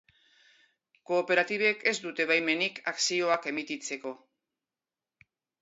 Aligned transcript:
Kooperatibek 1.09 1.85
ez 1.93 1.93
dute 2.07 2.27
baimenik 2.33 2.83
akzioak 2.95 3.47
emititzeko. 3.55 4.19